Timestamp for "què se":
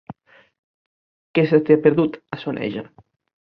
1.39-1.59